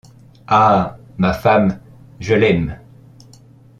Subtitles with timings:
[0.47, 0.97] Ah!
[1.19, 1.79] ma femme,
[2.19, 2.79] je l’aime.